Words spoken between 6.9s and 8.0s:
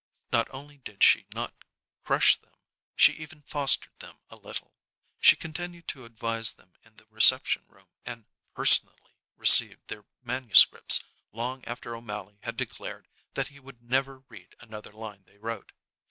the reception room